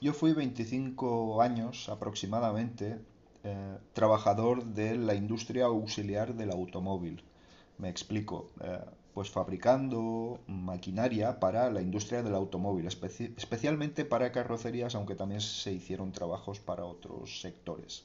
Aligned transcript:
yo 0.00 0.12
fui 0.12 0.32
25 0.32 1.42
años 1.42 1.88
aproximadamente 1.88 2.98
eh, 3.44 3.78
trabajador 3.92 4.64
de 4.64 4.96
la 4.96 5.14
industria 5.14 5.66
auxiliar 5.66 6.34
del 6.34 6.50
automóvil. 6.50 7.22
Me 7.78 7.88
explico. 7.88 8.50
Eh, 8.62 8.78
pues 9.14 9.30
fabricando 9.30 10.40
maquinaria 10.46 11.40
para 11.40 11.70
la 11.70 11.82
industria 11.82 12.22
del 12.22 12.34
automóvil, 12.34 12.86
especialmente 12.86 14.04
para 14.04 14.32
carrocerías, 14.32 14.94
aunque 14.94 15.14
también 15.14 15.40
se 15.40 15.72
hicieron 15.72 16.12
trabajos 16.12 16.60
para 16.60 16.84
otros 16.84 17.40
sectores. 17.40 18.04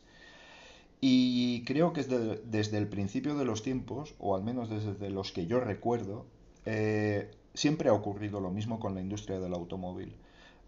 Y 0.99 1.63
creo 1.65 1.93
que 1.93 2.03
desde, 2.03 2.77
el 2.77 2.87
principio 2.87 3.35
de 3.35 3.45
los 3.45 3.61
tiempos, 3.61 4.15
o 4.19 4.35
al 4.35 4.43
menos 4.43 4.69
desde 4.69 5.09
los 5.09 5.31
que 5.31 5.45
yo 5.45 5.59
recuerdo, 5.59 6.25
eh, 6.65 7.29
siempre 7.53 7.89
ha 7.89 7.93
ocurrido 7.93 8.39
lo 8.39 8.49
mismo 8.49 8.79
con 8.79 8.95
la 8.95 9.01
industria 9.01 9.39
del 9.39 9.53
automóvil. 9.53 10.15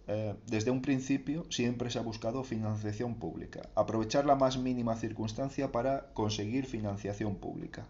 Eh, 0.10 0.36
desde 0.46 0.72
un 0.72 0.82
principio 0.82 1.46
siempre 1.50 1.90
se 1.90 2.00
ha 2.00 2.02
buscado 2.02 2.44
financiación 2.44 3.16
pública, 3.16 3.70
aprovechar 3.76 4.26
la 4.26 4.36
más 4.36 4.58
mínima 4.58 4.96
circunstancia 4.96 5.72
para 5.72 6.14
conseguir 6.14 6.66
financiación 6.66 7.36
pública. 7.36 7.86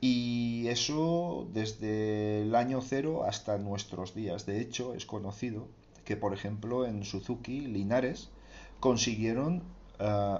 Y 0.00 0.66
eso 0.68 1.48
desde 1.52 2.42
el 2.42 2.54
año 2.54 2.80
cero 2.82 3.24
hasta 3.24 3.58
nuestros 3.58 4.14
días. 4.14 4.46
De 4.46 4.60
hecho, 4.60 4.94
es 4.94 5.06
conocido 5.06 5.66
que, 6.04 6.16
por 6.16 6.34
ejemplo, 6.34 6.86
en 6.86 7.04
Suzuki, 7.04 7.62
Linares, 7.62 8.28
consiguieron 8.80 9.62
eh, 9.98 10.38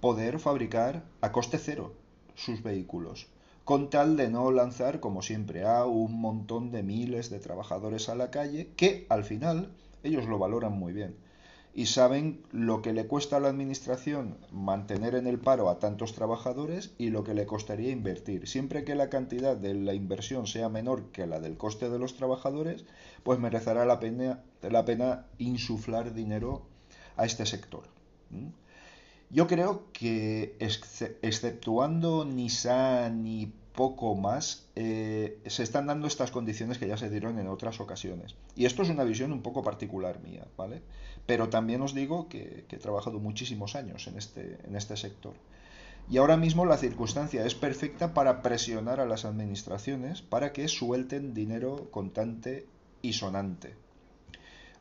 poder 0.00 0.38
fabricar 0.38 1.04
a 1.20 1.30
coste 1.30 1.58
cero 1.58 1.94
sus 2.34 2.62
vehículos, 2.62 3.28
con 3.64 3.90
tal 3.90 4.16
de 4.16 4.30
no 4.30 4.50
lanzar, 4.50 4.98
como 4.98 5.22
siempre, 5.22 5.66
a 5.66 5.84
un 5.84 6.20
montón 6.20 6.72
de 6.72 6.82
miles 6.82 7.30
de 7.30 7.38
trabajadores 7.38 8.08
a 8.08 8.14
la 8.14 8.30
calle, 8.30 8.70
que 8.76 9.06
al 9.10 9.24
final 9.24 9.70
ellos 10.02 10.26
lo 10.26 10.38
valoran 10.38 10.72
muy 10.72 10.92
bien 10.92 11.16
y 11.74 11.86
saben 11.86 12.42
lo 12.52 12.82
que 12.82 12.92
le 12.92 13.06
cuesta 13.06 13.36
a 13.36 13.40
la 13.40 13.48
administración 13.48 14.36
mantener 14.50 15.14
en 15.14 15.26
el 15.26 15.38
paro 15.38 15.70
a 15.70 15.78
tantos 15.78 16.12
trabajadores 16.12 16.92
y 16.98 17.08
lo 17.08 17.24
que 17.24 17.34
le 17.34 17.46
costaría 17.46 17.90
invertir. 17.90 18.46
Siempre 18.46 18.84
que 18.84 18.94
la 18.94 19.08
cantidad 19.08 19.56
de 19.56 19.74
la 19.74 19.94
inversión 19.94 20.46
sea 20.46 20.68
menor 20.68 21.10
que 21.12 21.26
la 21.26 21.40
del 21.40 21.56
coste 21.56 21.88
de 21.88 21.98
los 21.98 22.14
trabajadores, 22.14 22.84
pues 23.22 23.38
merecerá 23.38 23.86
la 23.86 24.00
pena, 24.00 24.42
la 24.62 24.84
pena 24.84 25.26
insuflar 25.38 26.12
dinero 26.12 26.66
a 27.16 27.24
este 27.24 27.46
sector. 27.46 27.84
Yo 29.30 29.46
creo 29.46 29.84
que 29.92 30.56
exceptuando 30.58 32.26
Nissan 32.26 33.26
y 33.26 33.52
poco 33.74 34.14
más, 34.14 34.66
eh, 34.76 35.40
se 35.46 35.62
están 35.62 35.86
dando 35.86 36.06
estas 36.06 36.30
condiciones 36.30 36.78
que 36.78 36.88
ya 36.88 36.96
se 36.96 37.10
dieron 37.10 37.38
en 37.38 37.48
otras 37.48 37.80
ocasiones. 37.80 38.34
Y 38.54 38.66
esto 38.66 38.82
es 38.82 38.90
una 38.90 39.04
visión 39.04 39.32
un 39.32 39.42
poco 39.42 39.62
particular 39.62 40.20
mía, 40.20 40.46
¿vale? 40.56 40.82
Pero 41.26 41.48
también 41.48 41.80
os 41.82 41.94
digo 41.94 42.28
que, 42.28 42.64
he 42.68 42.76
trabajado 42.76 43.18
muchísimos 43.18 43.74
años 43.74 44.06
en 44.06 44.18
este, 44.18 44.58
en 44.64 44.76
este 44.76 44.96
sector. 44.96 45.34
Y 46.10 46.18
ahora 46.18 46.36
mismo 46.36 46.66
la 46.66 46.76
circunstancia 46.76 47.46
es 47.46 47.54
perfecta 47.54 48.12
para 48.12 48.42
presionar 48.42 49.00
a 49.00 49.06
las 49.06 49.24
administraciones 49.24 50.20
para 50.20 50.52
que 50.52 50.68
suelten 50.68 51.32
dinero 51.32 51.88
contante 51.90 52.66
y 53.00 53.14
sonante. 53.14 53.74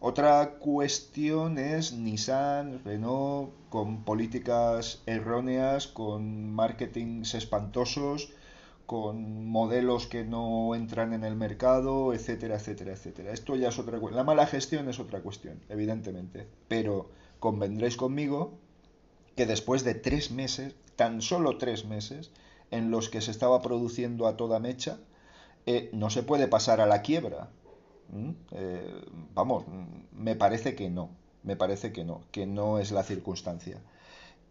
Otra 0.04 0.56
cuestión 0.58 1.60
es 1.60 1.94
Nissan, 1.94 2.84
Renault, 2.84 3.52
con 3.70 4.04
políticas 4.04 5.04
erróneas, 5.06 5.86
con 5.86 6.52
marketings 6.52 7.36
espantosos, 7.36 8.34
con 8.92 9.46
modelos 9.46 10.06
que 10.06 10.26
no 10.26 10.76
entran 10.76 11.14
en 11.14 11.24
el 11.24 11.38
mercado, 11.38 12.14
etcétera, 12.14 12.56
etcétera, 12.56 12.92
etcétera. 12.92 13.32
Esto 13.32 13.56
ya 13.56 13.70
es 13.70 13.80
otra 13.80 13.98
cuestión. 14.00 14.18
La 14.18 14.26
mala 14.26 14.46
gestión 14.46 14.90
es 14.90 15.00
otra 15.00 15.22
cuestión, 15.22 15.62
evidentemente. 15.70 16.46
Pero 16.68 17.10
convendréis 17.40 17.96
conmigo 17.96 18.52
que 19.38 19.46
después 19.46 19.86
de 19.86 19.94
tres 19.94 20.32
meses, 20.32 20.76
tan 20.98 21.22
solo 21.22 21.58
tres 21.58 21.86
meses, 21.86 22.32
en 22.70 22.92
los 22.92 23.08
que 23.08 23.22
se 23.22 23.32
estaba 23.32 23.62
produciendo 23.62 24.28
a 24.28 24.36
toda 24.36 24.60
mecha, 24.60 24.98
eh, 25.66 25.90
no 25.94 26.10
se 26.10 26.24
puede 26.24 26.50
pasar 26.50 26.82
a 26.82 26.86
la 26.86 27.02
quiebra. 27.02 27.50
¿Mm? 28.10 28.32
Eh, 28.52 29.06
vamos, 29.34 29.64
me 30.12 30.36
parece 30.36 30.76
que 30.76 30.90
no. 30.90 31.12
Me 31.44 31.56
parece 31.56 31.94
que 31.94 32.04
no, 32.04 32.24
que 32.32 32.46
no 32.46 32.78
es 32.78 32.92
la 32.92 33.04
circunstancia 33.04 33.80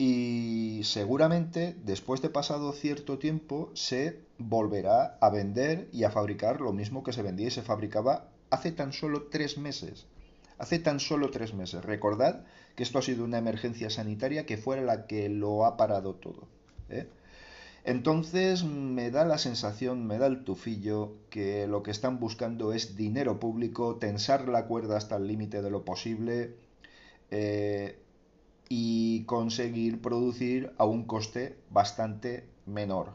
y 0.01 0.81
seguramente 0.85 1.77
después 1.85 2.23
de 2.23 2.31
pasado 2.31 2.73
cierto 2.73 3.19
tiempo 3.19 3.71
se 3.75 4.21
volverá 4.39 5.19
a 5.21 5.29
vender 5.29 5.91
y 5.93 6.05
a 6.05 6.11
fabricar 6.11 6.63
lo 6.63 6.73
mismo 6.73 7.03
que 7.03 7.13
se 7.13 7.21
vendía 7.21 7.49
y 7.49 7.51
se 7.51 7.61
fabricaba 7.61 8.31
hace 8.49 8.73
tan 8.73 8.95
solo 8.95 9.25
tres 9.25 9.59
meses. 9.59 10.07
Hace 10.57 10.79
tan 10.79 11.01
solo 11.01 11.31
tres 11.31 11.53
meses. 11.53 11.85
Recordad 11.85 12.47
que 12.77 12.83
esto 12.83 12.99
ha 12.99 13.03
sido 13.03 13.25
una 13.27 13.37
emergencia 13.37 13.91
sanitaria 13.91 14.47
que 14.47 14.57
fue 14.57 14.81
la 14.81 15.07
que 15.07 15.29
lo 15.29 15.67
ha 15.67 15.77
parado 15.77 16.15
todo. 16.15 16.49
¿eh? 16.89 17.07
Entonces 17.85 18.65
me 18.65 19.11
da 19.11 19.27
la 19.27 19.37
sensación, 19.37 20.07
me 20.07 20.17
da 20.17 20.29
el 20.29 20.45
tufillo 20.45 21.13
que 21.29 21.67
lo 21.67 21.83
que 21.83 21.91
están 21.91 22.19
buscando 22.21 22.73
es 22.73 22.97
dinero 22.97 23.39
público, 23.39 23.97
tensar 23.97 24.49
la 24.49 24.65
cuerda 24.65 24.97
hasta 24.97 25.17
el 25.17 25.27
límite 25.27 25.61
de 25.61 25.71
lo 25.71 25.85
posible, 25.85 26.55
eh, 27.31 27.99
y 28.73 29.25
conseguir 29.25 30.01
producir 30.01 30.73
a 30.79 30.85
un 30.85 31.03
coste 31.03 31.59
bastante 31.71 32.45
menor. 32.67 33.15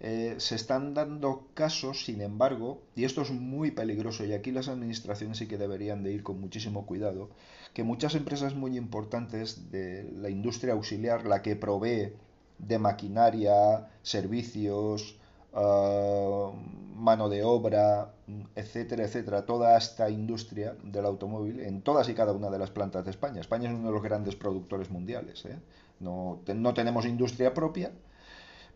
Eh, 0.00 0.36
se 0.38 0.54
están 0.54 0.94
dando 0.94 1.48
casos, 1.54 2.04
sin 2.06 2.22
embargo, 2.22 2.82
y 2.96 3.04
esto 3.04 3.20
es 3.20 3.30
muy 3.30 3.70
peligroso 3.70 4.24
y 4.24 4.32
aquí 4.32 4.50
las 4.50 4.68
administraciones 4.68 5.38
sí 5.38 5.46
que 5.46 5.58
deberían 5.58 6.02
de 6.02 6.12
ir 6.12 6.22
con 6.22 6.40
muchísimo 6.40 6.86
cuidado, 6.86 7.28
que 7.74 7.82
muchas 7.82 8.14
empresas 8.14 8.54
muy 8.54 8.78
importantes 8.78 9.70
de 9.70 10.04
la 10.04 10.30
industria 10.30 10.72
auxiliar, 10.72 11.26
la 11.26 11.42
que 11.42 11.54
provee 11.54 12.14
de 12.58 12.78
maquinaria, 12.78 13.88
servicios, 14.02 15.18
ah, 15.54 16.52
mano 16.98 17.28
de 17.28 17.44
obra, 17.44 18.12
etcétera, 18.54 19.04
etcétera, 19.04 19.46
toda 19.46 19.76
esta 19.78 20.10
industria 20.10 20.76
del 20.82 21.06
automóvil 21.06 21.60
en 21.60 21.82
todas 21.82 22.08
y 22.08 22.14
cada 22.14 22.32
una 22.32 22.50
de 22.50 22.58
las 22.58 22.70
plantas 22.70 23.04
de 23.04 23.12
España. 23.12 23.40
España 23.40 23.70
es 23.70 23.74
uno 23.74 23.88
de 23.88 23.94
los 23.94 24.02
grandes 24.02 24.36
productores 24.36 24.90
mundiales. 24.90 25.44
¿eh? 25.44 25.58
No, 26.00 26.40
no, 26.54 26.74
tenemos 26.74 27.06
industria 27.06 27.54
propia, 27.54 27.92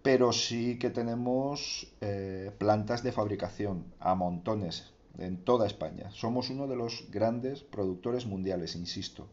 pero 0.03 0.32
sí 0.32 0.78
que 0.78 0.91
tenemos 0.91 1.93
eh, 2.00 2.53
plantas 2.59 3.03
de 3.03 3.12
fabricación 3.12 3.84
a 3.99 4.15
montones 4.15 4.93
en 5.19 5.44
toda 5.44 5.66
España. 5.66 6.11
Somos 6.12 6.49
uno 6.50 6.66
de 6.66 6.77
los 6.77 7.06
grandes 7.11 7.62
productores 7.62 8.27
mundiales, 8.27 8.77
insisto. 8.77 9.27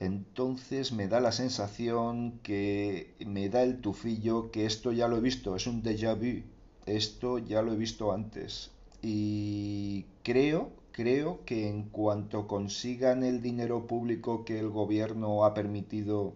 Entonces 0.00 0.92
me 0.92 1.08
da 1.08 1.20
la 1.20 1.32
sensación 1.32 2.38
que 2.42 3.14
me 3.26 3.48
da 3.48 3.62
el 3.62 3.80
tufillo 3.80 4.50
que 4.50 4.66
esto 4.66 4.92
ya 4.92 5.08
lo 5.08 5.16
he 5.16 5.20
visto, 5.20 5.56
es 5.56 5.66
un 5.66 5.82
déjà 5.82 6.14
vu 6.14 6.42
esto 6.88 7.38
ya 7.38 7.62
lo 7.62 7.72
he 7.72 7.76
visto 7.76 8.12
antes. 8.12 8.70
Y 9.02 10.06
creo, 10.22 10.70
creo 10.92 11.44
que 11.44 11.68
en 11.68 11.84
cuanto 11.84 12.46
consigan 12.48 13.22
el 13.22 13.42
dinero 13.42 13.86
público 13.86 14.44
que 14.44 14.58
el 14.58 14.68
gobierno 14.70 15.44
ha 15.44 15.54
permitido, 15.54 16.32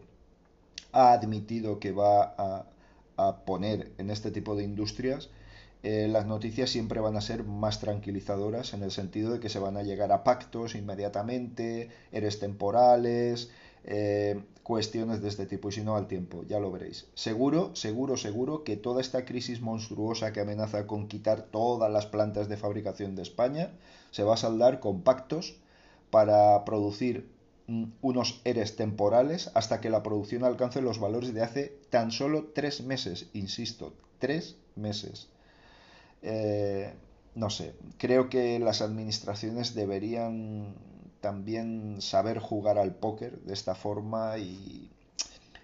ha 0.93 1.13
admitido 1.13 1.79
que 1.81 1.93
va 1.93 2.35
a, 2.39 2.67
poner 3.47 3.93
en 3.99 4.11
este 4.11 4.33
tipo 4.33 4.57
de 4.57 4.65
industrias, 4.65 5.31
eh, 5.83 6.09
las 6.09 6.27
noticias 6.27 6.71
siempre 6.71 7.01
van 7.01 7.17
a 7.17 7.21
ser 7.21 7.45
más 7.45 7.81
tranquilizadoras 7.81 8.73
en 8.73 8.83
el 8.83 8.93
sentido 8.93 9.33
de 9.33 9.41
que 9.41 9.49
se 9.49 9.59
van 9.59 9.77
a 9.77 9.83
llegar 9.83 10.13
a 10.13 10.23
pactos 10.23 10.77
inmediatamente, 10.77 11.91
eres 12.13 12.39
temporales, 12.39 13.51
eh, 13.85 14.41
cuestiones 14.63 15.23
de 15.23 15.29
este 15.29 15.45
tipo 15.45 15.69
y 15.69 15.73
si 15.73 15.83
no 15.83 15.97
al 15.97 16.07
tiempo, 16.07 16.45
ya 16.49 16.61
lo 16.61 16.71
veréis. 16.71 17.09
Seguro, 17.15 17.75
seguro, 17.75 18.17
seguro 18.17 18.63
que 18.63 18.77
toda 18.77 19.01
esta 19.01 19.25
crisis 19.25 19.61
monstruosa 19.61 20.33
que 20.33 20.41
amenaza 20.41 20.87
con 20.87 21.09
quitar 21.09 21.43
todas 21.43 21.91
las 21.91 22.07
plantas 22.07 22.49
de 22.49 22.57
fabricación 22.57 23.17
de 23.17 23.23
España 23.23 23.73
se 24.13 24.23
va 24.23 24.35
a 24.35 24.37
saldar 24.37 24.79
con 24.79 25.03
pactos 25.03 25.57
para 26.11 26.65
producir 26.65 27.29
mm, 27.67 27.87
unos 28.03 28.41
ERES 28.45 28.77
temporales 28.77 29.51
hasta 29.55 29.81
que 29.81 29.91
la 29.91 30.05
producción 30.05 30.45
alcance 30.45 30.81
los 30.81 31.01
valores 31.01 31.35
de 31.35 31.43
hace 31.43 31.77
tan 31.91 32.13
solo 32.13 32.51
tres 32.55 32.83
meses, 32.85 33.31
insisto, 33.33 33.95
tres 34.21 34.55
meses. 34.77 35.29
Eh, 36.23 36.93
no 37.35 37.51
sé, 37.51 37.75
creo 37.99 38.29
que 38.29 38.59
las 38.59 38.83
administraciones 38.83 39.75
deberían 39.75 40.75
también 41.21 42.01
saber 42.01 42.39
jugar 42.39 42.79
al 42.79 42.95
póker 42.95 43.41
de 43.41 43.55
esta 43.55 43.75
forma 43.75 44.39
y, 44.39 44.91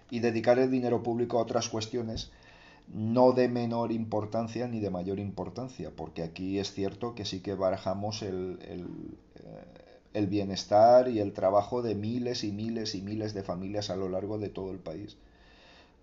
dedicar 0.09 0.57
el 0.57 0.71
dinero 0.71 1.03
público 1.03 1.37
a 1.37 1.43
otras 1.43 1.69
cuestiones 1.69 2.31
no 2.91 3.33
de 3.33 3.47
menor 3.47 3.91
importancia 3.91 4.67
ni 4.67 4.79
de 4.79 4.89
mayor 4.89 5.19
importancia, 5.19 5.91
porque 5.95 6.23
aquí 6.23 6.57
es 6.57 6.73
cierto 6.73 7.13
que 7.13 7.25
sí 7.25 7.41
que 7.41 7.53
barajamos 7.53 8.23
el, 8.23 8.57
el, 8.67 8.87
eh, 9.35 9.99
el, 10.13 10.25
bienestar 10.25 11.07
y 11.09 11.19
el 11.19 11.33
trabajo 11.33 11.83
de 11.83 11.93
miles 11.93 12.43
y 12.43 12.51
miles 12.51 12.95
y 12.95 13.03
miles 13.03 13.35
de 13.35 13.43
familias 13.43 13.91
a 13.91 13.95
lo 13.95 14.09
largo 14.09 14.39
de 14.39 14.49
todo 14.49 14.71
el 14.71 14.79
país. 14.79 15.17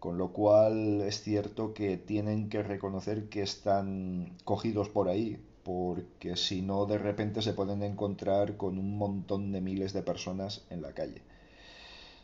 Con 0.01 0.19
lo 0.19 0.33
cual 0.33 1.01
es 1.03 1.23
cierto 1.23 1.75
que 1.75 1.97
tienen 1.97 2.49
que 2.49 2.63
reconocer 2.63 3.29
que 3.29 3.43
están 3.43 4.37
cogidos 4.45 4.89
por 4.89 5.09
ahí 5.09 5.39
porque 5.67 6.37
si 6.37 6.63
no 6.63 6.87
de 6.87 6.97
repente 6.97 7.43
se 7.43 7.53
pueden 7.53 7.83
encontrar 7.83 8.57
con 8.57 8.79
un 8.79 8.97
montón 8.97 9.51
de 9.51 9.61
miles 9.61 9.93
de 9.93 10.03
personas 10.03 10.65
en 10.71 10.81
la 10.81 10.93
calle. 10.93 11.23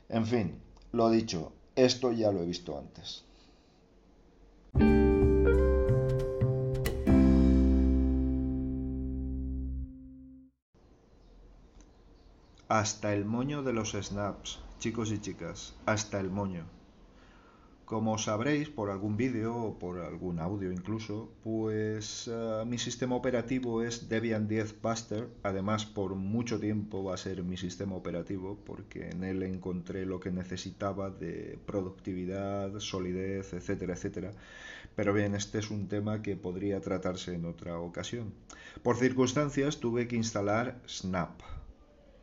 En 0.09 0.27
fin, 0.27 0.61
lo 0.93 1.11
dicho, 1.11 1.53
esto 1.75 2.13
ya 2.13 2.31
lo 2.31 2.43
he 2.43 2.47
visto 2.47 2.79
antes. 2.79 3.25
Hasta 12.69 13.13
el 13.13 13.25
moño 13.25 13.65
de 13.65 13.73
los 13.73 13.91
snaps, 13.91 14.61
chicos 14.79 15.11
y 15.11 15.19
chicas, 15.19 15.75
hasta 15.85 16.21
el 16.21 16.31
moño. 16.31 16.65
Como 17.85 18.17
sabréis 18.17 18.69
por 18.71 18.91
algún 18.91 19.17
vídeo 19.17 19.55
o 19.55 19.79
por 19.79 20.01
algún 20.01 20.39
audio 20.39 20.73
incluso, 20.73 21.31
pues 21.43 22.29
uh, 22.29 22.65
mi 22.65 22.79
sistema 22.79 23.17
operativo 23.17 23.83
es 23.83 24.09
Debian 24.09 24.47
10 24.49 24.81
Buster. 24.81 25.29
Además, 25.43 25.85
por 25.85 26.15
mucho 26.15 26.59
tiempo 26.59 27.05
va 27.05 27.15
a 27.15 27.19
ser 27.19 27.43
mi 27.43 27.57
sistema 27.57 27.97
operativo 27.97 28.57
porque 28.65 29.11
en 29.11 29.25
él 29.25 29.43
encontré 29.43 30.07
lo 30.07 30.21
que 30.21 30.31
necesitaba 30.31 31.11
de 31.11 31.59
productividad, 31.67 32.79
solidez, 32.79 33.53
etcétera, 33.53 33.95
etcétera. 33.95 34.31
Pero 34.95 35.13
bien, 35.13 35.35
este 35.35 35.59
es 35.59 35.71
un 35.71 35.89
tema 35.89 36.23
que 36.23 36.37
podría 36.37 36.81
tratarse 36.81 37.35
en 37.35 37.45
otra 37.45 37.79
ocasión. 37.79 38.33
Por 38.83 38.97
circunstancias 38.97 39.81
tuve 39.81 40.09
que 40.09 40.17
instalar 40.17 40.81
Snap. 40.89 41.41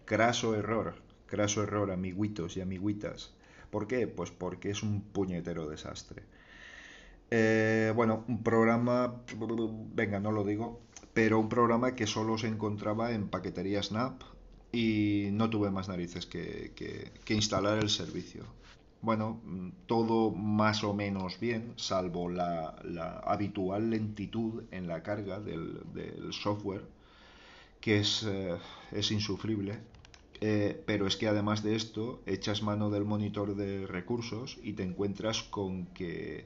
Craso 0.06 0.56
error, 0.56 0.96
craso 1.28 1.62
error, 1.62 1.92
amiguitos 1.92 2.58
y 2.58 2.62
amiguitas 2.62 3.34
¿Por 3.70 3.88
qué? 3.88 4.08
Pues 4.08 4.32
porque 4.32 4.72
es 4.72 4.84
un 4.84 5.02
puñetero 5.02 5.68
desastre. 5.70 6.24
Eh, 7.32 7.94
bueno, 7.96 8.24
un 8.28 8.44
programa, 8.44 9.22
venga, 9.94 10.20
no 10.20 10.32
lo 10.32 10.44
digo, 10.44 10.82
pero 11.14 11.40
un 11.40 11.50
programa 11.50 11.96
que 11.96 12.08
solo 12.08 12.38
se 12.38 12.48
encontraba 12.48 13.12
en 13.12 13.28
paquetería 13.30 13.84
Snap 13.84 14.22
y 14.72 15.30
no 15.32 15.50
tuve 15.50 15.70
más 15.70 15.90
narices 15.90 16.26
que, 16.26 17.12
instalar 17.28 17.78
el 17.80 17.90
servicio. 17.90 18.44
Bueno, 19.02 19.42
todo 19.86 20.32
más 20.32 20.84
o 20.84 20.94
menos 20.94 21.40
bien, 21.40 21.74
salvo 21.78 22.30
la, 22.30 22.76
habitual 23.24 23.92
lentitud 23.92 24.64
en 24.72 24.88
la 24.88 25.04
carga 25.04 25.40
del, 25.40 25.80
software, 26.32 26.84
que 27.80 28.00
es, 28.00 28.24
eh, 28.28 28.58
es 28.92 29.12
insufrible. 29.12 29.80
Eh, 30.42 30.82
pero 30.86 31.06
es 31.06 31.18
que 31.18 31.28
además 31.28 31.64
de 31.64 31.76
esto, 31.76 32.22
echas 32.26 32.64
mano 32.64 32.90
del 32.90 33.04
monitor 33.04 33.56
de 33.56 33.86
recursos 33.86 34.58
y 34.64 34.74
te 34.74 34.84
encuentras 34.84 35.44
con 35.44 35.88
que, 35.88 36.46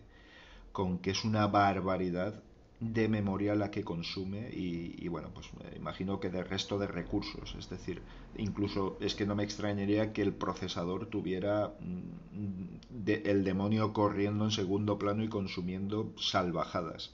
con 0.71 0.97
que 0.97 1.11
es 1.11 1.23
una 1.23 1.45
barbaridad 1.47 2.41
de 2.79 3.07
memoria 3.07 3.55
la 3.55 3.71
que 3.71 3.83
consume 3.83 4.49
y, 4.51 5.07
bueno, 5.07 5.29
pues 5.33 5.47
me 5.53 5.77
imagino 5.77 6.19
que 6.19 6.29
del 6.29 6.45
resto 6.45 6.79
de 6.79 6.87
recursos. 6.87 7.55
Es 7.57 7.69
decir, 7.69 8.01
incluso 8.35 8.97
es 8.99 9.15
que 9.15 9.25
no 9.25 9.35
me 9.35 9.43
extrañaría 9.43 10.11
que 10.11 10.23
el 10.23 10.33
procesador 10.33 11.05
tuviera 11.05 11.73
mm, 11.79 13.05
el 13.05 13.43
demonio 13.43 13.93
corriendo 13.93 14.43
en 14.45 14.51
segundo 14.51 14.97
plano 14.97 15.23
y 15.23 15.29
consumiendo 15.29 16.11
salvajadas. 16.17 17.11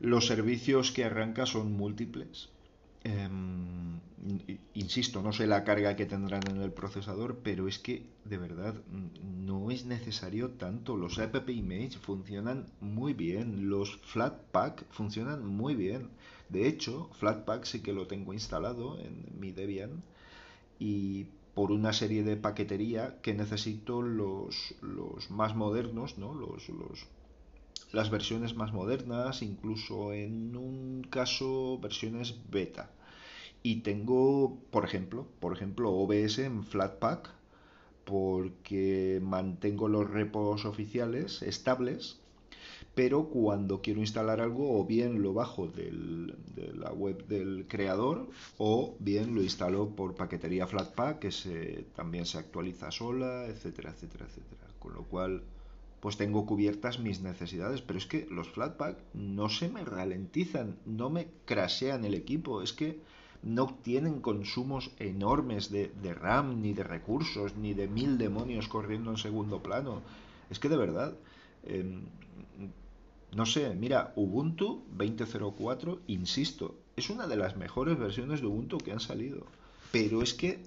Los 0.00 0.26
servicios 0.26 0.90
que 0.90 1.04
arranca 1.04 1.46
son 1.46 1.72
múltiples 1.72 2.48
Em, 3.06 4.00
insisto, 4.74 5.22
no 5.22 5.32
sé 5.32 5.44
la 5.46 5.62
carga 5.68 5.94
que 5.98 6.10
tendrán 6.12 6.44
en 6.50 6.60
el 6.60 6.72
procesador, 6.80 7.30
pero 7.46 7.68
es 7.68 7.78
que 7.78 7.94
de 8.24 8.38
verdad 8.46 8.74
no 9.46 9.70
es 9.70 9.84
necesario 9.84 10.44
tanto. 10.62 10.96
Los 10.96 11.20
app 11.20 11.48
image 11.48 11.98
funcionan 12.08 12.66
muy 12.80 13.12
bien, 13.12 13.68
los 13.70 13.88
Flatpak 14.12 14.84
funcionan 14.90 15.46
muy 15.46 15.76
bien. 15.76 16.08
De 16.48 16.66
hecho, 16.66 17.08
Flatpak 17.20 17.64
sí 17.64 17.78
que 17.80 17.92
lo 17.92 18.08
tengo 18.08 18.32
instalado 18.32 18.98
en 18.98 19.14
mi 19.40 19.52
Debian 19.52 20.02
y 20.80 21.26
por 21.54 21.70
una 21.70 21.92
serie 21.92 22.24
de 22.24 22.36
paquetería 22.36 23.20
que 23.22 23.34
necesito 23.34 24.02
los, 24.02 24.74
más 25.30 25.54
modernos, 25.54 26.18
¿no? 26.18 26.34
los 26.34 26.68
las 27.92 28.10
versiones 28.10 28.56
más 28.56 28.72
modernas, 28.72 29.42
incluso 29.42 30.12
en 30.12 30.56
un 30.56 31.06
caso 31.08 31.78
versiones 31.78 32.34
beta. 32.50 32.90
Y 33.66 33.80
tengo, 33.80 34.60
por 34.70 34.84
ejemplo, 34.84 35.26
por 35.40 35.52
ejemplo, 35.52 35.90
OBS 35.90 36.38
en 36.38 36.62
Flatpak 36.62 37.34
porque 38.04 39.18
mantengo 39.20 39.88
los 39.88 40.08
repos 40.08 40.64
oficiales 40.64 41.42
estables, 41.42 42.20
pero 42.94 43.24
cuando 43.24 43.82
quiero 43.82 43.98
instalar 43.98 44.40
algo 44.40 44.78
o 44.78 44.86
bien 44.86 45.20
lo 45.20 45.34
bajo 45.34 45.66
de 45.66 45.90
la 46.76 46.92
web 46.92 47.26
del 47.26 47.66
creador 47.66 48.28
o 48.56 48.94
bien 49.00 49.34
lo 49.34 49.42
instalo 49.42 49.96
por 49.96 50.14
paquetería 50.14 50.68
Flatpak 50.68 51.18
que 51.18 51.32
se, 51.32 51.86
también 51.96 52.24
se 52.24 52.38
actualiza 52.38 52.92
sola, 52.92 53.46
etcétera, 53.46 53.90
etcétera, 53.90 54.26
etcétera. 54.26 54.62
Con 54.78 54.94
lo 54.94 55.02
cual 55.02 55.42
pues 55.98 56.16
tengo 56.16 56.46
cubiertas 56.46 57.00
mis 57.00 57.20
necesidades. 57.20 57.82
Pero 57.82 57.98
es 57.98 58.06
que 58.06 58.28
los 58.30 58.48
Flatpak 58.48 58.96
no 59.12 59.48
se 59.48 59.68
me 59.68 59.84
ralentizan, 59.84 60.76
no 60.86 61.10
me 61.10 61.26
crashean 61.46 62.04
el 62.04 62.14
equipo, 62.14 62.62
es 62.62 62.72
que 62.72 63.00
no 63.46 63.68
tienen 63.80 64.20
consumos 64.20 64.90
enormes 64.98 65.70
de, 65.70 66.14
RAM, 66.14 66.60
ni 66.60 66.72
de 66.74 66.82
recursos, 66.82 67.54
ni 67.56 67.74
de 67.74 67.86
mil 67.86 68.18
demonios 68.18 68.66
corriendo 68.66 69.12
en 69.12 69.18
segundo 69.18 69.62
plano. 69.62 70.02
Es 70.50 70.58
que 70.58 70.68
de 70.68 70.76
verdad, 70.76 71.14
em, 71.62 72.02
no 73.36 73.46
sé, 73.46 73.72
mira, 73.76 74.12
Ubuntu 74.16 74.82
20.04, 74.98 76.00
insisto, 76.08 76.74
es 76.96 77.08
una 77.08 77.28
de 77.28 77.36
las 77.36 77.56
mejores 77.56 77.96
versiones 77.96 78.40
de 78.40 78.48
Ubuntu 78.48 78.78
que 78.78 78.90
han 78.90 78.98
salido. 78.98 79.46
Pero 79.92 80.22
es 80.22 80.34
que 80.34 80.58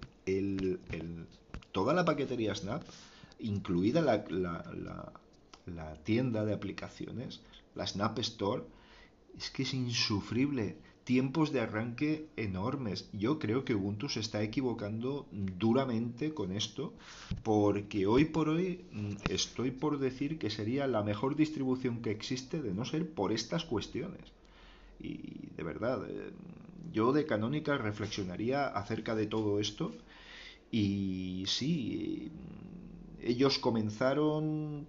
toda 1.74 1.94
la 1.94 2.06
paquetería 2.06 2.56
Snap, 2.56 2.84
incluida 3.40 4.02
la 4.02 4.24
tienda 6.06 6.46
de 6.46 6.54
aplicaciones, 6.54 7.42
la 7.76 7.86
Snap 7.86 8.20
Store, 8.20 8.64
es 9.38 9.50
que 9.50 9.64
es 9.64 9.74
insufrible. 9.74 10.78
Tiempos 11.10 11.52
de 11.52 11.60
arranque 11.60 12.28
enormes. 12.38 13.10
Yo 13.14 13.40
creo 13.40 13.66
que 13.66 13.74
Ubuntu 13.74 14.10
se 14.10 14.20
está 14.20 14.44
equivocando 14.44 15.26
duramente 15.32 16.36
con 16.36 16.52
esto, 16.52 16.94
porque 17.42 18.06
hoy 18.06 18.26
por 18.26 18.48
hoy 18.48 18.86
mm, 18.92 19.16
estoy 19.32 19.72
por 19.72 19.98
decir 19.98 20.38
que 20.38 20.52
sería 20.52 20.86
la 20.86 21.02
mejor 21.02 21.36
distribución 21.36 22.04
que 22.04 22.12
existe 22.12 22.62
de 22.62 22.76
no 22.76 22.86
ser 22.86 23.10
por 23.10 23.32
estas 23.32 23.66
cuestiones. 23.66 24.22
Y 25.00 25.48
de 25.58 25.64
verdad, 25.64 26.08
eh, 26.08 26.30
yo 26.94 27.12
de 27.12 27.26
Canónica 27.26 27.76
reflexionaría 27.80 28.68
acerca 28.68 29.16
de 29.16 29.26
todo 29.26 29.60
esto. 29.60 29.92
Y 30.70 31.44
sí, 31.48 32.32
ellos 33.20 33.58
comenzaron 33.58 34.86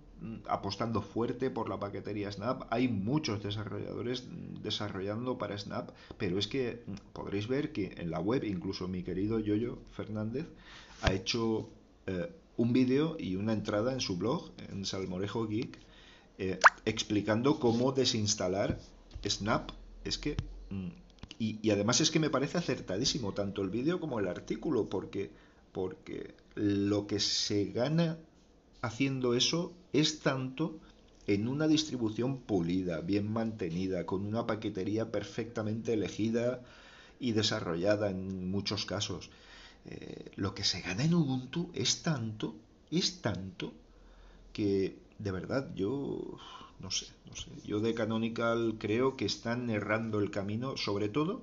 apostando 0.49 1.01
fuerte 1.03 1.51
por 1.51 1.69
la 1.69 1.79
paquetería 1.79 2.31
Snap. 2.31 2.65
Hay 2.71 2.89
muchos 2.89 3.43
desarrolladores 3.43 4.25
desarrollando 4.63 5.39
para 5.39 5.57
Snap, 5.57 5.91
pero 6.19 6.39
es 6.39 6.47
que 6.47 6.83
podréis 7.13 7.49
ver 7.49 7.73
que 7.73 7.95
en 7.97 8.11
la 8.11 8.21
web, 8.21 8.45
incluso 8.45 8.89
mi 8.89 9.03
querido 9.03 9.39
Yoyo 9.39 9.79
Fernández, 9.93 10.47
ha 11.03 11.13
hecho 11.13 11.69
eh, 12.07 12.31
un 12.57 12.73
vídeo 12.73 13.17
y 13.19 13.37
una 13.37 13.53
entrada 13.53 13.93
en 13.93 14.01
su 14.01 14.17
blog, 14.17 14.51
en 14.71 14.85
Salmorejo 14.85 15.47
Geek, 15.47 15.79
eh, 16.39 16.59
explicando 16.85 17.59
cómo 17.59 17.93
desinstalar 17.93 18.79
Snap. 19.27 19.71
Es 20.05 20.19
que... 20.19 20.37
Mm, 20.71 20.89
y, 21.39 21.59
y, 21.63 21.71
además 21.71 22.03
es 22.03 22.11
que 22.11 22.21
me 22.21 22.29
parece 22.29 22.59
acertadísimo 22.59 23.33
tanto 23.33 23.63
el 23.63 23.71
vídeo 23.71 23.99
como 23.99 24.21
el 24.21 24.29
artículo, 24.29 24.91
porque, 24.91 25.31
porque 25.73 26.35
lo 26.55 27.07
que 27.07 27.19
se 27.19 27.65
gana 27.67 28.19
haciendo 28.83 29.35
eso 29.35 29.73
es 29.93 30.21
tanto 30.21 30.79
en 31.27 31.49
una 31.49 31.69
distribución 31.69 32.39
pulida, 32.39 33.01
bien 33.01 33.33
mantenida, 33.33 34.07
con 34.07 34.27
una 34.27 34.47
paquetería 34.47 35.13
perfectamente 35.13 35.93
elegida 35.93 36.61
y 37.21 37.33
desarrollada 37.33 38.11
en 38.11 38.51
muchos 38.51 38.87
casos. 38.87 39.31
Eh, 39.87 40.31
lo 40.37 40.55
que 40.55 40.65
se 40.65 40.81
gana 40.81 41.05
en 41.05 41.15
Ubuntu 41.15 41.71
es 41.75 42.03
tanto, 42.03 42.55
es 42.91 43.21
tanto, 43.21 43.73
que 44.53 44.97
de 45.19 45.31
verdad 45.31 45.71
yo 45.75 46.39
no 46.81 46.91
sé, 46.91 47.07
no 47.29 47.37
sé. 47.37 47.51
Yo 47.65 47.81
de 47.81 47.95
Canonical 47.95 48.77
creo 48.79 49.17
que 49.17 49.27
están 49.27 49.71
errando 49.71 50.19
el 50.19 50.31
camino, 50.31 50.77
sobre 50.77 51.09
todo 51.09 51.43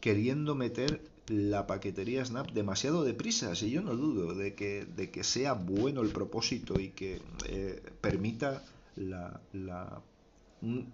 queriendo 0.00 0.54
meter 0.54 1.00
la 1.28 1.66
paquetería 1.66 2.24
Snap 2.24 2.50
demasiado 2.50 3.04
deprisa. 3.04 3.54
Si 3.54 3.70
yo 3.70 3.82
no 3.82 3.94
dudo 3.94 4.34
de 4.34 4.54
que, 4.54 4.84
de 4.84 5.10
que 5.10 5.24
sea 5.24 5.52
bueno 5.52 6.02
el 6.02 6.10
propósito 6.10 6.80
y 6.80 6.90
que 6.90 7.20
eh, 7.46 7.82
permita 8.00 8.62
la, 8.96 9.40
un, 10.60 10.92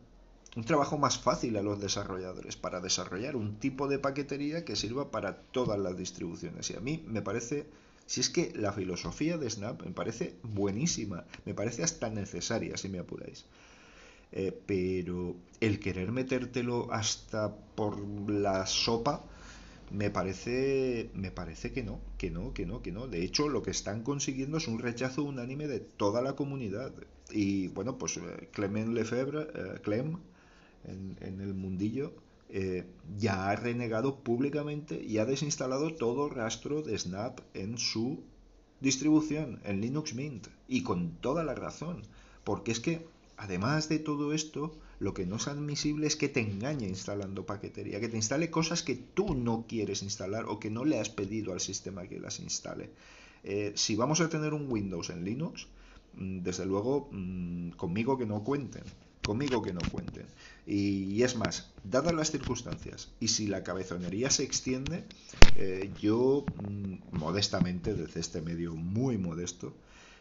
trabajo 0.67 0.99
más 0.99 1.19
fácil 1.19 1.57
a 1.57 1.63
los 1.63 1.81
desarrolladores 1.81 2.57
para 2.57 2.81
desarrollar 2.81 3.37
un 3.37 3.59
tipo 3.59 3.89
de 3.89 3.99
paquetería 3.99 4.65
que 4.65 4.77
sirva 4.77 5.11
para 5.11 5.37
todas 5.37 5.79
las 5.79 5.97
distribuciones. 5.97 6.71
Y 6.71 6.77
a 6.77 6.81
mí 6.81 7.05
me 7.07 7.23
parece, 7.23 7.67
si 8.07 8.21
es 8.21 8.29
que 8.29 8.53
la 8.55 8.73
filosofía 8.73 9.39
de 9.39 9.49
Snap 9.49 9.83
me 9.83 9.93
parece 9.93 10.35
buenísima, 10.43 11.25
me 11.45 11.55
parece 11.55 11.83
hasta 11.83 12.11
necesaria, 12.11 12.77
si 12.77 12.89
me 12.89 12.99
apuráis. 12.99 13.47
eh, 14.33 14.53
pero 14.67 15.37
el 15.61 15.81
querer 15.81 16.13
metértelo 16.13 16.93
hasta 16.93 17.55
por 17.75 17.99
la 18.31 18.67
sopa, 18.67 19.25
me 19.91 20.11
parece, 20.11 21.11
me 21.15 21.31
parece 21.31 21.73
que 21.73 21.83
no, 21.83 22.01
que 22.19 22.31
no, 22.31 22.53
que 22.53 22.67
no, 22.67 22.83
que 22.83 22.93
no. 22.93 23.07
De 23.07 23.23
hecho, 23.23 23.49
lo 23.49 23.63
que 23.63 23.71
están 23.71 24.03
consiguiendo 24.03 24.59
es 24.59 24.69
un 24.69 24.79
rechazo 24.79 25.23
unánime 25.25 25.67
de 25.67 25.81
toda 25.81 26.23
la 26.23 26.35
comunidad. 26.35 26.93
Y 27.31 27.69
bueno, 27.69 27.99
pues 27.99 28.17
eh, 28.19 28.49
Clement 28.53 28.93
Lefebvre, 28.93 29.49
eh, 29.55 29.81
Clem, 29.83 30.19
en, 30.85 31.41
el 31.41 31.55
mundillo, 31.55 32.13
eh, 32.49 32.87
ya 33.19 33.51
ha 33.51 33.57
renegado 33.57 34.21
públicamente 34.21 35.03
y 35.03 35.19
ha 35.19 35.27
desinstalado 35.27 35.95
todo 35.95 36.29
rastro 36.29 36.83
de 36.83 36.99
Snap 36.99 37.41
en 37.55 37.79
su 37.79 38.23
distribución, 38.81 39.61
en 39.65 39.81
Linux 39.81 40.15
Mint. 40.15 40.49
Y 40.69 40.83
con 40.83 41.13
toda 41.21 41.45
la 41.45 41.55
razón. 41.55 42.03
Porque 42.45 42.73
es 42.73 42.81
que, 42.81 43.07
además 43.37 43.89
de 43.89 43.99
todo 43.99 44.33
esto, 44.33 44.79
lo 45.01 45.15
que 45.15 45.27
no 45.27 45.37
es 45.37 45.47
admisible 45.47 46.07
es 46.07 46.17
que 46.17 46.29
te 46.29 46.41
engañe 46.41 46.89
instalando 46.89 47.47
paquetería, 47.47 48.01
que 48.01 48.09
te 48.09 48.17
instale 48.17 48.51
cosas 48.51 48.83
que 48.83 48.97
tú 48.97 49.35
no 49.35 49.67
quieres 49.69 50.03
instalar 50.03 50.47
o 50.47 50.59
que 50.59 50.71
no 50.71 50.85
le 50.85 50.99
has 50.99 51.09
pedido 51.09 51.53
al 51.53 51.61
sistema 51.61 52.07
que 52.09 52.19
las 52.19 52.41
instale. 52.41 52.91
Eh, 53.45 53.73
si 53.77 53.95
vamos 53.95 54.21
a 54.21 54.29
tener 54.29 54.55
un 54.55 54.71
Windows 54.71 55.11
en 55.11 55.25
Linux, 55.25 55.69
mm, 56.15 56.41
desde 56.41 56.67
luego 56.67 57.09
mm, 57.13 57.71
conmigo 57.71 58.19
que 58.19 58.27
no 58.27 58.43
cuenten, 58.43 58.83
conmigo 59.23 59.63
que 59.63 59.73
no 59.73 59.81
cuenten. 59.93 60.27
Y, 60.67 61.23
es 61.23 61.37
más, 61.37 61.71
dadas 61.85 62.15
las 62.15 62.33
circunstancias, 62.33 63.13
y 63.21 63.29
si 63.29 63.47
la 63.47 63.63
cabezonería 63.63 64.31
se 64.31 64.43
extiende, 64.43 65.05
eh, 65.57 65.91
yo 66.01 66.45
mm, 66.69 67.17
modestamente, 67.17 67.95
desde 67.95 68.19
este 68.21 68.43
medio 68.43 68.75
muy 68.75 69.17
modesto, 69.17 69.73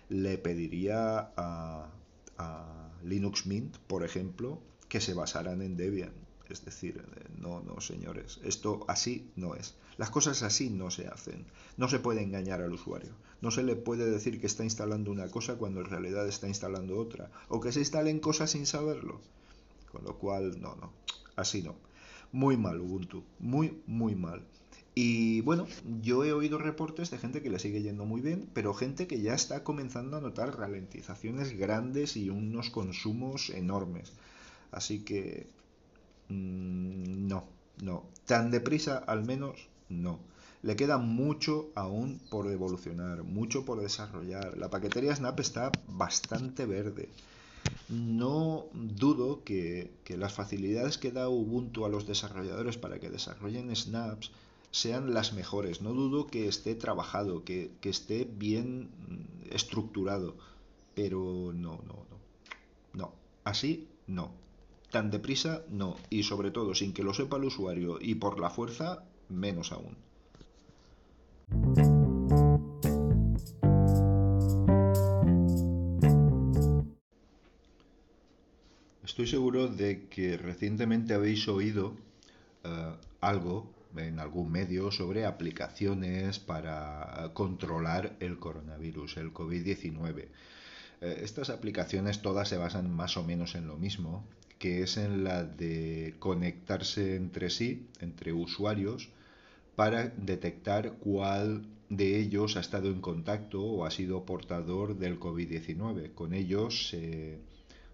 le 0.09 0.37
pediría 0.37 1.31
a 1.35 2.86
Linux 3.03 3.45
Mint, 3.45 3.77
por 3.77 4.03
ejemplo, 4.03 4.59
que 4.89 5.01
se 5.01 5.13
basaran 5.13 5.61
en 5.61 5.77
Debian. 5.77 6.13
Es 6.49 6.63
decir, 6.63 6.97
eh, 6.97 7.27
no, 7.37 7.61
no, 7.61 7.81
señores, 7.81 8.39
esto 8.43 8.85
así 8.87 9.31
no 9.35 9.55
es. 9.55 9.75
Las 9.97 10.11
cosas 10.11 10.43
así 10.43 10.69
no 10.69 10.91
se 10.91 11.07
hacen. 11.07 11.45
No 11.75 11.89
se 11.89 11.99
puede 11.99 12.21
engañar 12.21 12.61
al 12.61 12.71
usuario. 12.71 13.11
No 13.41 13.51
se 13.51 13.63
le 13.63 13.75
puede 13.75 14.09
decir 14.09 14.39
que 14.39 14.47
está 14.47 14.63
instalando 14.63 15.11
una 15.11 15.29
cosa 15.29 15.55
cuando 15.55 15.81
en 15.81 15.87
realidad 15.87 16.27
está 16.27 16.47
instalando 16.47 16.97
otra. 16.97 17.31
O 17.49 17.59
que 17.59 17.71
se 17.71 17.79
instalen 17.79 18.19
cosas 18.19 18.51
sin 18.51 18.65
saberlo. 18.65 19.19
Con 19.91 20.03
lo 20.03 20.17
cual, 20.17 20.61
no, 20.61 20.75
no, 20.75 20.93
así 21.35 21.63
no. 21.63 21.75
Muy 22.31 22.57
mal 22.57 22.79
Ubuntu, 22.79 23.23
muy, 23.39 23.81
muy 23.87 24.15
mal. 24.15 24.45
Y 24.99 25.41
bueno, 25.41 25.67
yo 26.01 26.25
he 26.25 26.33
oído 26.33 26.57
reportes 26.57 27.11
de 27.11 27.19
gente 27.19 27.43
que 27.43 27.51
le 27.51 27.59
sigue 27.59 27.83
yendo 27.83 28.05
muy 28.05 28.19
bien, 28.19 28.49
pero 28.55 28.73
gente 28.73 29.05
que 29.05 29.21
ya 29.21 29.35
está 29.35 29.63
comenzando 29.63 30.17
a 30.17 30.21
notar 30.21 30.57
ralentizaciones 30.57 31.55
grandes 31.55 32.17
y 32.17 32.31
unos 32.31 32.71
consumos 32.71 33.51
enormes. 33.51 34.11
Así 34.71 35.05
que 35.05 35.45
mm, 36.29 37.27
no, 37.27 37.43
no. 37.83 38.05
Tan 38.25 38.49
deprisa 38.49 38.97
al 38.97 39.23
menos 39.23 39.69
no. 39.87 40.17
Le 40.63 40.75
queda 40.75 40.97
mucho 40.97 41.69
aún 41.75 42.19
por 42.31 42.47
evolucionar, 42.51 43.21
mucho 43.21 43.65
por 43.65 43.79
desarrollar. 43.79 44.57
La 44.57 44.71
paquetería 44.71 45.15
Snap 45.15 45.39
está 45.39 45.79
bastante 45.87 46.65
verde. 46.65 47.07
No 47.87 48.65
dudo 48.73 49.43
que, 49.43 49.91
que 50.03 50.17
las 50.17 50.33
facilidades 50.33 50.97
que 50.97 51.11
da 51.11 51.29
Ubuntu 51.29 51.85
a 51.85 51.89
los 51.89 52.07
desarrolladores 52.07 52.77
para 52.79 52.99
que 52.99 53.11
desarrollen 53.11 53.75
snaps 53.75 54.31
sean 54.77 55.13
las 55.13 55.33
mejores. 55.33 55.81
No 55.81 55.91
dudo 55.93 56.27
que 56.27 56.47
esté 56.47 56.75
trabajado, 56.75 57.43
que, 57.43 57.71
esté 57.81 58.25
bien 58.25 58.89
mm, 59.07 59.53
estructurado. 59.55 60.35
Pero 60.93 61.51
no, 61.53 61.81
no, 61.87 62.05
no. 62.09 62.17
No. 62.93 63.13
Así, 63.43 63.87
no. 64.05 64.31
Tan 64.91 65.09
deprisa, 65.09 65.63
no. 65.69 65.95
Y 66.09 66.23
sobre 66.23 66.51
todo, 66.51 66.75
sin 66.75 66.93
que 66.93 67.03
lo 67.03 67.13
sepa 67.13 67.37
el 67.37 67.45
usuario 67.45 67.97
y 67.99 68.15
por 68.15 68.39
la 68.39 68.49
fuerza, 68.49 69.03
menos 69.29 69.71
aún. 69.71 69.95
Estoy 79.03 79.25
seguro 79.25 79.67
de 79.67 80.07
que 80.09 80.37
recientemente 80.37 81.15
habéis 81.15 81.47
oído 81.47 81.95
eh, 82.63 82.93
algo 83.21 83.76
en 83.99 84.19
algún 84.19 84.51
medio 84.51 84.91
sobre 84.91 85.25
aplicaciones 85.25 86.39
para 86.39 87.31
controlar 87.33 88.15
el 88.19 88.39
coronavirus, 88.39 89.17
el 89.17 89.33
COVID-19. 89.33 90.27
Eh, 91.01 91.19
estas 91.23 91.49
aplicaciones 91.49 92.21
todas 92.21 92.49
se 92.49 92.57
basan 92.57 92.91
más 92.91 93.17
o 93.17 93.23
menos 93.23 93.55
en 93.55 93.67
lo 93.67 93.77
mismo, 93.77 94.25
que 94.59 94.83
es 94.83 94.97
en 94.97 95.23
la 95.23 95.43
de 95.43 96.15
conectarse 96.19 97.15
entre 97.15 97.49
sí, 97.49 97.87
entre 97.99 98.33
usuarios, 98.33 99.09
para 99.75 100.07
detectar 100.07 100.93
cuál 100.93 101.67
de 101.89 102.19
ellos 102.19 102.57
ha 102.57 102.61
estado 102.61 102.89
en 102.89 103.01
contacto 103.01 103.63
o 103.63 103.85
ha 103.85 103.91
sido 103.91 104.25
portador 104.25 104.97
del 104.97 105.19
COVID-19. 105.19 106.13
Con 106.13 106.33
ellos 106.33 106.95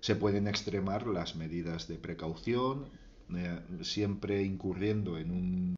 se 0.04 0.16
pueden 0.16 0.48
extremar 0.48 1.08
las 1.08 1.36
medidas 1.36 1.88
de 1.88 1.96
precaución, 1.96 2.90
eh, 3.36 3.60
siempre 3.82 4.44
incurriendo 4.44 5.18
en 5.18 5.32
un 5.32 5.76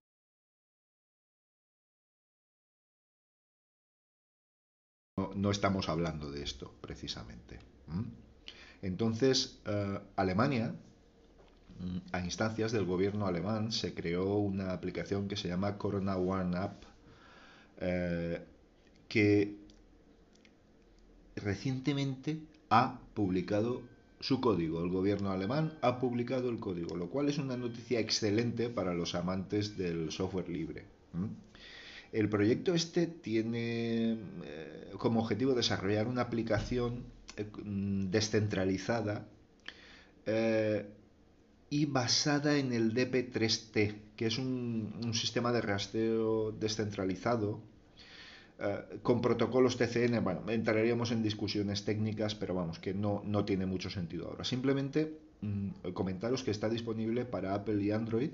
no, 5.35 5.51
estamos 5.51 5.89
hablando 5.89 6.31
de 6.31 6.43
esto 6.43 6.73
precisamente. 6.81 7.59
Entonces, 8.81 9.59
eh, 9.65 9.99
Alemania, 10.15 10.73
mm, 11.79 11.97
a 12.11 12.19
instancias 12.21 12.71
del 12.71 12.85
gobierno 12.85 13.27
alemán, 13.27 13.71
se 13.71 13.93
creó 13.93 14.35
una 14.35 14.71
aplicación 14.71 15.27
que 15.27 15.35
se 15.35 15.47
llama 15.47 15.77
Corona 15.77 16.17
One 16.17 16.57
App, 16.57 16.83
eh, 17.79 18.43
que 19.07 19.57
recientemente 21.35 22.39
ha 22.69 22.99
publicado 23.13 23.81
su 24.19 24.41
código. 24.41 24.83
El 24.83 24.89
gobierno 24.89 25.31
alemán 25.31 25.77
ha 25.81 25.99
publicado 25.99 26.49
el 26.49 26.59
código, 26.59 26.95
lo 26.95 27.09
cual 27.09 27.29
es 27.29 27.37
una 27.37 27.57
noticia 27.57 27.99
excelente 27.99 28.69
para 28.69 28.93
los 28.93 29.13
amantes 29.15 29.77
del 29.77 30.11
software 30.11 30.49
libre. 30.49 30.85
El 32.15 32.29
proyecto 32.29 32.73
este 32.73 33.07
tiene 33.07 34.13
eh, 34.45 34.93
como 34.97 35.19
objetivo 35.19 35.53
desarrollar 35.53 36.07
una 36.07 36.21
aplicación 36.21 37.03
eh, 37.35 37.45
descentralizada 38.09 39.27
eh, 40.25 40.85
y 41.69 41.85
basada 41.87 42.57
en 42.57 42.71
el 42.71 42.93
DP3T, 42.93 43.95
que 44.15 44.27
es 44.27 44.37
un, 44.37 45.11
sistema 45.13 45.51
de 45.51 45.59
rastreo 45.59 46.53
descentralizado 46.53 47.59
con 49.01 49.19
protocolos 49.19 49.75
TCN. 49.75 50.23
Bueno, 50.23 50.49
entraríamos 50.49 51.11
en 51.11 51.21
discusiones 51.21 51.83
técnicas, 51.83 52.33
pero 52.33 52.53
vamos, 52.53 52.79
que 52.79 52.93
no, 52.93 53.23
no 53.25 53.43
tiene 53.43 53.65
mucho 53.65 53.89
sentido 53.89 54.29
ahora. 54.29 54.45
Simplemente 54.45 55.19
mm, 55.41 55.91
comentaros 55.91 56.43
que 56.43 56.51
está 56.51 56.69
disponible 56.69 57.25
para 57.25 57.53
Apple 57.53 57.83
y 57.83 57.91
Android 57.91 58.29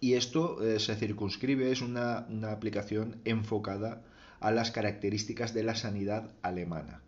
y 0.00 0.14
esto 0.14 0.62
eh, 0.62 0.80
se 0.80 0.96
circunscribe, 0.96 1.70
es 1.70 1.80
una, 1.80 2.26
aplicación 2.50 3.16
enfocada 3.24 4.02
a 4.40 4.50
las 4.50 4.70
características 4.70 5.54
de 5.54 5.62
la 5.64 5.74
sanidad 5.74 6.30
alemana. 6.42 7.00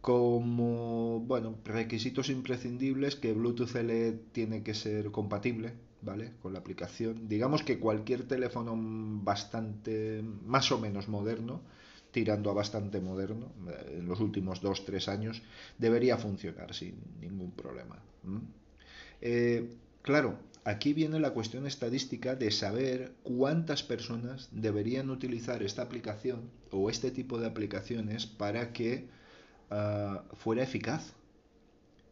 Como, 0.00 1.20
bueno, 1.26 1.56
requisitos 1.64 2.30
imprescindibles 2.30 3.16
que 3.16 3.32
Bluetooth 3.32 3.74
L 3.76 4.12
tiene 4.32 4.62
que 4.62 4.74
ser 4.74 5.10
compatible, 5.10 5.74
¿vale? 6.00 6.32
Con 6.40 6.52
la 6.52 6.60
aplicación. 6.60 7.28
Digamos 7.28 7.62
que 7.62 7.78
cualquier 7.78 8.26
teléfono 8.26 8.74
bastante, 8.76 10.22
más 10.46 10.72
o 10.72 10.78
menos 10.78 11.08
moderno, 11.08 11.60
tirando 12.10 12.50
a 12.50 12.54
bastante 12.54 13.00
moderno, 13.00 13.52
eh, 13.68 13.98
en 13.98 14.06
los 14.06 14.20
últimos 14.20 14.62
2-3 14.62 15.08
años, 15.08 15.42
debería 15.78 16.16
funcionar 16.16 16.74
sin 16.74 16.94
ningún 17.20 17.52
problema. 17.52 17.98
Eh, 19.20 19.68
claro, 20.02 20.38
aquí 20.64 20.92
viene 20.92 21.20
la 21.20 21.32
cuestión 21.32 21.66
estadística 21.66 22.36
de 22.36 22.50
saber 22.50 23.12
cuántas 23.22 23.82
personas 23.82 24.48
deberían 24.52 25.10
utilizar 25.10 25.62
esta 25.62 25.82
aplicación 25.82 26.50
o 26.70 26.90
este 26.90 27.10
tipo 27.10 27.38
de 27.38 27.46
aplicaciones 27.46 28.26
para 28.26 28.72
que 28.72 29.08
ah, 29.70 30.24
fuera 30.34 30.62
eficaz. 30.62 31.14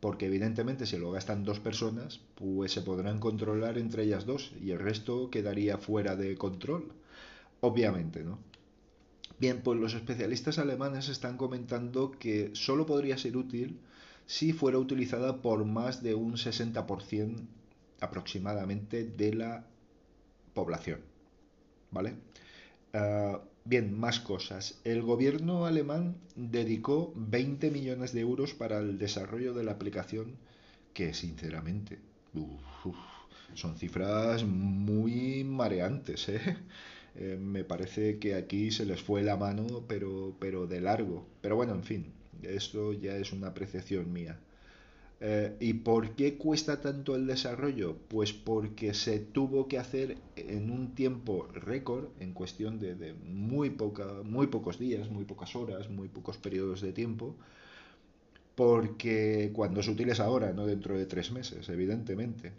Porque 0.00 0.26
evidentemente 0.26 0.86
si 0.86 0.96
lo 0.96 1.10
gastan 1.10 1.44
dos 1.44 1.58
personas, 1.58 2.20
pues 2.36 2.72
se 2.72 2.82
podrán 2.82 3.18
controlar 3.18 3.78
entre 3.78 4.04
ellas 4.04 4.26
dos 4.26 4.52
y 4.62 4.70
el 4.70 4.78
resto 4.78 5.28
quedaría 5.28 5.76
fuera 5.76 6.14
de 6.14 6.36
control. 6.36 6.92
Obviamente, 7.60 8.22
¿no? 8.22 8.38
Bien, 9.40 9.60
pues 9.62 9.78
los 9.78 9.94
especialistas 9.94 10.58
alemanes 10.58 11.08
están 11.08 11.36
comentando 11.36 12.12
que 12.12 12.50
solo 12.54 12.86
podría 12.86 13.18
ser 13.18 13.36
útil 13.36 13.78
si 14.26 14.52
fuera 14.52 14.78
utilizada 14.78 15.42
por 15.42 15.64
más 15.64 16.02
de 16.02 16.14
un 16.14 16.34
60% 16.34 17.46
aproximadamente 18.00 19.04
de 19.04 19.34
la 19.34 19.64
población. 20.54 21.00
¿Vale? 21.90 22.14
Ah, 22.94 23.40
Bien, 23.68 23.92
más 24.00 24.18
cosas. 24.18 24.80
El 24.82 25.02
gobierno 25.02 25.66
alemán 25.66 26.16
dedicó 26.36 27.12
20 27.16 27.70
millones 27.70 28.14
de 28.14 28.20
euros 28.20 28.54
para 28.54 28.78
el 28.78 28.96
desarrollo 28.96 29.52
de 29.52 29.62
la 29.62 29.72
aplicación 29.72 30.36
que, 30.94 31.12
sinceramente, 31.12 31.98
son 33.54 33.76
cifras 33.76 34.44
muy 34.44 35.44
mareantes. 35.44 36.28
¿eh? 36.28 36.40
Eh, 37.20 37.36
me 37.36 37.64
parece 37.64 38.20
que 38.20 38.36
aquí 38.36 38.70
se 38.70 38.84
les 38.84 39.02
fue 39.02 39.22
la 39.24 39.36
mano, 39.36 39.82
pero, 39.88 40.36
pero 40.38 40.68
de 40.68 40.80
largo. 40.80 41.26
Pero 41.40 41.56
bueno, 41.56 41.74
en 41.74 41.82
fin, 41.82 42.12
esto 42.42 42.92
ya 42.92 43.16
es 43.16 43.32
una 43.32 43.48
apreciación 43.48 44.12
mía. 44.12 44.38
Eh, 45.20 45.56
¿Y 45.60 45.74
por 45.74 46.14
qué 46.14 46.36
cuesta 46.38 46.80
tanto 46.80 47.16
el 47.16 47.26
desarrollo? 47.26 47.96
Pues 48.08 48.32
porque 48.32 48.94
se 48.94 49.18
tuvo 49.18 49.66
que 49.68 49.78
hacer 49.78 50.18
en 50.36 50.70
un 50.70 50.94
tiempo 50.94 51.48
récord, 51.52 52.06
en 52.20 52.32
cuestión 52.32 52.78
de, 52.78 53.14
muy, 53.24 53.70
poca, 53.70 54.06
muy 54.24 54.46
pocos 54.46 54.78
días, 54.78 55.10
muy 55.10 55.24
pocas 55.24 55.56
horas, 55.56 55.90
muy 55.90 56.08
pocos 56.08 56.36
periodos 56.38 56.80
de 56.82 56.92
tiempo, 56.92 57.36
porque 58.54 59.50
cuando 59.54 59.80
útil 59.80 60.10
es 60.10 60.20
ahora, 60.20 60.52
no 60.52 60.66
dentro 60.66 60.96
de 60.98 61.06
tres 61.06 61.30
meses, 61.32 61.68
evidentemente. 61.68 62.52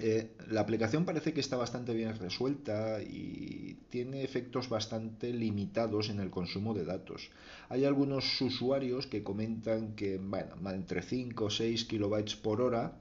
Eh, 0.00 0.30
la 0.48 0.60
aplicación 0.60 1.04
parece 1.04 1.32
que 1.32 1.40
está 1.40 1.56
bastante 1.56 1.92
bien 1.92 2.16
resuelta 2.16 3.02
y 3.02 3.78
tiene 3.90 4.22
efectos 4.22 4.68
bastante 4.68 5.32
limitados 5.32 6.08
en 6.08 6.20
el 6.20 6.30
consumo 6.30 6.72
de 6.72 6.84
datos. 6.84 7.30
Hay 7.68 7.84
algunos 7.84 8.40
usuarios 8.40 9.08
que 9.08 9.24
comentan 9.24 9.96
que, 9.96 10.20
entre 10.66 11.02
5 11.02 11.44
o 11.44 11.50
6 11.50 11.84
kilobytes 11.86 12.36
por 12.36 12.60
hora 12.60 13.00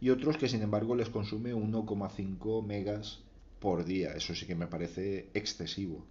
y 0.00 0.10
otros 0.10 0.36
que 0.36 0.48
sin 0.48 0.62
embargo 0.62 0.94
les 0.94 1.08
consume 1.08 1.54
1,5 1.54 2.64
megas 2.66 3.20
por 3.58 3.86
día. 3.86 4.12
Eso 4.12 4.34
sí 4.34 4.46
que 4.46 4.54
me 4.54 4.66
parece 4.66 5.30
excesivo. 5.32 6.04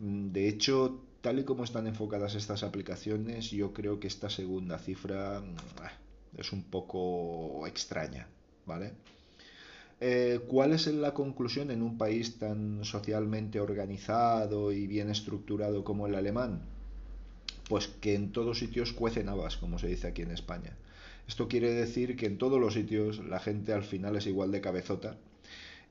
De 0.00 0.48
hecho, 0.48 1.00
tal 1.20 1.38
y 1.38 1.44
como 1.44 1.62
están 1.62 1.86
enfocadas 1.86 2.34
estas 2.34 2.64
aplicaciones, 2.64 3.50
yo 3.52 3.72
creo 3.72 4.00
que 4.00 4.08
esta 4.08 4.28
segunda 4.28 4.78
cifra 4.78 5.40
mm, 5.40 6.40
es 6.40 6.52
un 6.52 6.64
poco 6.64 7.66
extraña. 7.68 8.26
Eh, 10.04 10.40
¿Cuál 10.48 10.72
es 10.72 10.88
la 10.88 11.14
conclusión 11.14 11.70
en 11.70 11.80
un 11.80 11.96
país 11.96 12.36
tan 12.36 12.84
socialmente 12.84 13.60
organizado 13.60 14.72
y 14.72 14.88
bien 14.88 15.08
estructurado 15.08 15.84
como 15.84 16.08
el 16.08 16.16
alemán? 16.16 16.62
Pues 17.68 17.86
que 17.86 18.16
en 18.16 18.32
todos 18.32 18.58
sitios 18.58 18.92
cuecen 18.92 19.28
habas, 19.28 19.56
como 19.56 19.78
se 19.78 19.86
dice 19.86 20.08
aquí 20.08 20.22
en 20.22 20.32
España. 20.32 20.76
Esto 21.28 21.46
quiere 21.46 21.72
decir 21.72 22.16
que 22.16 22.26
en 22.26 22.36
todos 22.36 22.60
los 22.60 22.74
sitios 22.74 23.24
la 23.24 23.38
gente 23.38 23.72
al 23.72 23.84
final 23.84 24.16
es 24.16 24.26
igual 24.26 24.50
de 24.50 24.60
cabezota. 24.60 25.16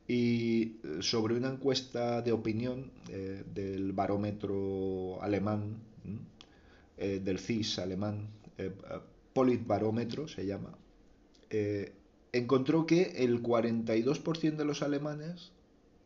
Y 0.09 0.75
sobre 1.00 1.35
una 1.35 1.47
encuesta 1.47 2.21
de 2.21 2.33
opinión 2.33 2.91
eh, 3.09 3.45
del 3.53 3.93
barómetro 3.93 5.23
alemán, 5.23 5.77
eh, 6.97 7.21
del 7.23 7.39
CIS 7.39 7.79
alemán, 7.79 8.27
Politbarómetro 9.33 10.27
se 10.27 10.45
llama, 10.45 10.77
encontró 12.33 12.85
que 12.85 13.23
el 13.23 13.41
42% 13.41 14.55
de 14.55 14.65
los 14.65 14.81
alemanes 14.81 15.51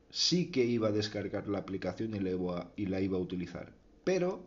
sí 0.10 0.48
que 0.48 0.65
iba 0.65 0.89
a 0.89 0.91
descargar 0.91 1.48
la 1.48 1.60
aplicación 1.60 2.15
y 2.15 2.20
la, 2.20 2.32
iba, 2.32 2.72
y 2.75 2.86
la 2.86 3.01
iba 3.01 3.17
a 3.17 3.22
utilizar. 3.22 3.74
Pero 4.03 4.41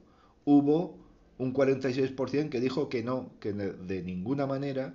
hubo 0.44 0.96
un 1.38 1.54
46% 1.54 2.48
que 2.48 2.60
dijo 2.60 2.88
que 2.88 3.02
no, 3.02 3.30
que 3.40 3.52
de, 3.52 4.02
ninguna 4.02 4.46
manera. 4.46 4.94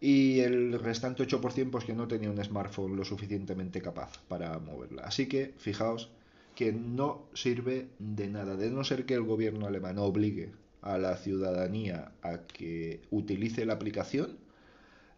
Y 0.00 0.40
el 0.40 0.78
restante 0.78 1.26
8% 1.26 1.70
pues 1.70 1.84
que 1.84 1.94
no 1.94 2.08
tenía 2.08 2.30
un 2.30 2.42
smartphone 2.42 2.96
lo 2.96 3.04
suficientemente 3.04 3.80
capaz 3.80 4.18
para 4.28 4.58
moverla. 4.58 5.02
Así 5.02 5.28
que 5.28 5.54
fijaos 5.56 6.10
que 6.54 6.72
no 6.72 7.26
sirve 7.32 7.88
de 7.98 8.28
nada, 8.28 8.56
de 8.56 8.70
no 8.70 8.84
ser 8.84 9.06
que 9.06 9.14
el 9.14 9.22
gobierno 9.22 9.66
alemán 9.66 9.98
obligue 9.98 10.52
a 10.82 10.98
la 10.98 11.16
ciudadanía 11.16 12.12
a 12.22 12.38
que 12.42 13.00
utilice 13.10 13.64
la 13.64 13.74
aplicación, 13.74 14.36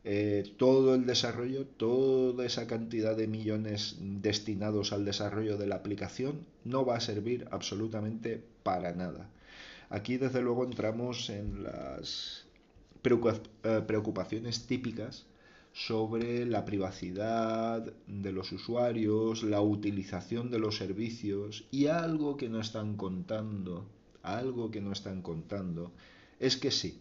eh, 0.08 0.54
todo 0.56 0.94
el 0.94 1.04
desarrollo, 1.04 1.66
toda 1.66 2.46
esa 2.46 2.68
cantidad 2.68 3.16
de 3.16 3.26
millones 3.26 3.96
destinados 4.00 4.92
al 4.92 5.04
desarrollo 5.04 5.56
de 5.56 5.66
la 5.66 5.74
aplicación 5.74 6.46
no 6.64 6.86
va 6.86 6.94
a 6.94 7.00
servir 7.00 7.48
absolutamente 7.50 8.40
para 8.62 8.92
nada. 8.92 9.28
Aquí 9.90 10.16
desde 10.16 10.42
luego 10.42 10.62
entramos 10.62 11.28
en 11.28 11.64
las 11.64 12.46
eh, 13.02 13.82
preocupaciones 13.84 14.68
típicas 14.68 15.26
sobre 15.72 16.46
la 16.46 16.64
privacidad 16.64 17.92
de 18.06 18.30
los 18.30 18.52
usuarios, 18.52 19.42
la 19.42 19.60
utilización 19.60 20.52
de 20.52 20.60
los 20.60 20.76
servicios 20.76 21.64
y 21.72 21.88
algo 21.88 22.36
que 22.36 22.48
no 22.48 22.60
están 22.60 22.96
contando, 22.96 23.84
algo 24.22 24.70
que 24.70 24.80
no 24.80 24.92
están 24.92 25.20
contando, 25.20 25.90
es 26.38 26.56
que 26.56 26.70
sí, 26.70 27.00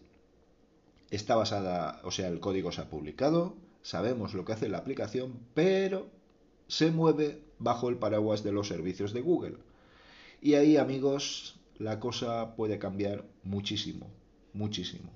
está 1.10 1.36
basada, 1.36 2.00
o 2.04 2.10
sea, 2.10 2.28
el 2.28 2.40
código 2.40 2.72
se 2.72 2.80
ha 2.80 2.90
publicado, 2.90 3.54
sabemos 3.82 4.34
lo 4.34 4.44
que 4.44 4.52
hace 4.52 4.68
la 4.68 4.78
aplicación, 4.78 5.34
pero 5.54 6.06
se 6.68 6.90
mueve 6.90 7.40
bajo 7.58 7.88
el 7.88 7.96
paraguas 7.96 8.42
de 8.42 8.52
los 8.52 8.68
servicios 8.68 9.12
de 9.12 9.20
Google. 9.20 9.56
Y 10.42 10.54
ahí, 10.54 10.76
amigos, 10.76 11.58
la 11.78 12.00
cosa 12.00 12.56
puede 12.56 12.78
cambiar 12.78 13.24
muchísimo, 13.42 14.08
muchísimo. 14.52 15.10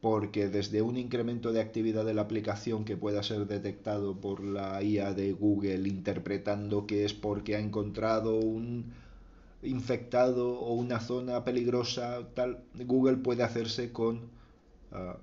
Porque 0.00 0.48
desde 0.48 0.82
un 0.82 0.98
incremento 0.98 1.52
de 1.52 1.60
actividad 1.60 2.04
de 2.04 2.14
la 2.14 2.22
aplicación 2.22 2.84
que 2.84 2.96
pueda 2.96 3.22
ser 3.22 3.46
detectado 3.46 4.20
por 4.20 4.44
la 4.44 4.82
IA 4.82 5.14
de 5.14 5.32
Google 5.32 5.88
interpretando 5.88 6.86
que 6.86 7.04
es 7.04 7.14
porque 7.14 7.56
ha 7.56 7.60
encontrado 7.60 8.36
un 8.36 8.92
infectado 9.62 10.58
o 10.60 10.74
una 10.74 11.00
zona 11.00 11.42
peligrosa, 11.44 12.28
tal, 12.34 12.64
Google 12.74 13.16
puede 13.16 13.42
hacerse 13.42 13.92
con 13.92 14.28
Ah, 14.94 15.18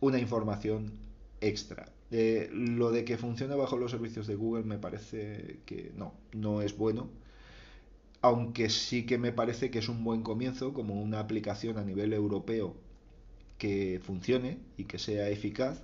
una 0.00 0.18
información 0.18 0.92
extra. 1.40 1.86
Eh, 2.10 2.50
lo 2.52 2.90
de 2.90 3.04
que 3.04 3.18
funciona 3.18 3.56
bajo 3.56 3.76
los 3.78 3.90
servicios 3.92 4.26
de 4.26 4.34
Google 4.34 4.64
me 4.64 4.78
parece 4.78 5.60
que 5.66 5.92
no, 5.96 6.14
no 6.32 6.62
es 6.62 6.76
bueno. 6.76 7.10
Aunque 8.22 8.68
sí 8.68 9.06
que 9.06 9.18
me 9.18 9.32
parece 9.32 9.70
que 9.70 9.78
es 9.78 9.88
un 9.88 10.04
buen 10.04 10.22
comienzo 10.22 10.74
como 10.74 11.00
una 11.00 11.20
aplicación 11.20 11.78
a 11.78 11.84
nivel 11.84 12.12
europeo 12.12 12.76
que 13.58 14.00
funcione 14.02 14.58
y 14.76 14.84
que 14.84 14.98
sea 14.98 15.28
eficaz, 15.30 15.82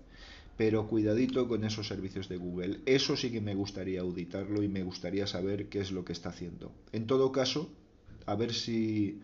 pero 0.56 0.88
cuidadito 0.88 1.48
con 1.48 1.64
esos 1.64 1.88
servicios 1.88 2.28
de 2.28 2.36
Google. 2.38 2.80
Eso 2.86 3.16
sí 3.16 3.30
que 3.32 3.40
me 3.40 3.54
gustaría 3.54 4.00
auditarlo 4.00 4.62
y 4.62 4.68
me 4.68 4.82
gustaría 4.82 5.26
saber 5.26 5.68
qué 5.68 5.80
es 5.80 5.92
lo 5.92 6.04
que 6.04 6.12
está 6.12 6.30
haciendo. 6.30 6.72
En 6.92 7.06
todo 7.06 7.32
caso, 7.32 7.70
a 8.26 8.34
ver 8.36 8.52
si 8.54 9.20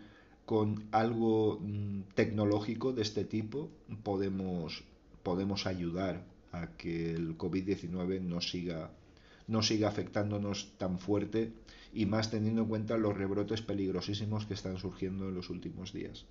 con 0.53 0.85
algo 0.93 1.61
mm, 1.63 2.13
tecnológico 2.15 2.93
de 2.93 3.01
este 3.01 3.25
tipo 3.25 3.71
podemos, 4.03 4.85
podemos 5.23 5.67
ayudar 5.67 6.27
a 6.53 6.77
que 6.77 7.15
el 7.15 7.39
COVID-19 7.39 8.21
no 8.21 8.43
siga, 8.43 8.91
no 9.49 9.63
siga 9.63 9.89
afectándonos 9.89 10.75
tan 10.77 10.99
fuerte 10.99 11.55
y 11.95 12.05
más 12.05 12.31
teniendo 12.31 12.61
en 12.61 12.69
cuenta 12.69 12.99
los 12.99 13.17
rebrotes 13.17 13.63
peligrosísimos 13.63 14.45
que 14.45 14.53
están 14.53 14.77
surgiendo 14.77 15.31
en 15.31 15.37
los 15.37 15.49
últimos 15.49 15.95
días. 15.95 16.27